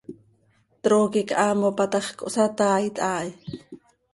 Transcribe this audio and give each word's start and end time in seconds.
Trooqui 0.83 1.21
quih 1.29 1.37
haa 1.41 1.53
mopa 1.61 1.85
ta 1.91 1.99
x, 2.05 2.07
cohsataait 2.19 2.95
haa 3.05 3.21
hi. 3.25 3.31